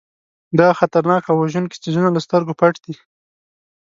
دغه 0.57 0.73
خطرناک 0.79 1.23
او 1.29 1.35
وژونکي 1.43 1.77
څیزونه 1.83 2.09
له 2.15 2.19
سترګو 2.25 2.57
پټ 2.59 2.75
دي. 2.85 2.93